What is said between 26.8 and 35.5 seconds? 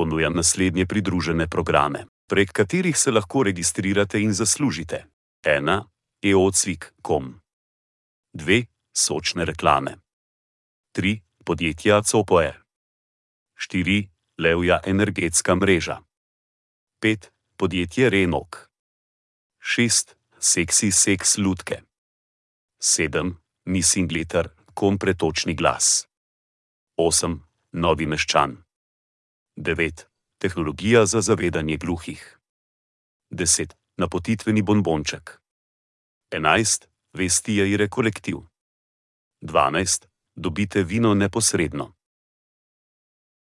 8. Novi meščan 9. Tehnologija za zavedanje gluhih 10. Napotitveni bonbonček